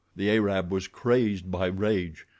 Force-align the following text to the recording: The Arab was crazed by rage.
The 0.15 0.31
Arab 0.31 0.71
was 0.71 0.87
crazed 0.87 1.51
by 1.51 1.67
rage. 1.67 2.25